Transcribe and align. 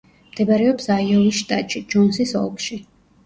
მდებარეობს 0.29 0.89
აიოვის 0.95 1.37
შტატში, 1.41 1.83
ჯონსის 1.95 2.35
ოლქში. 2.43 2.81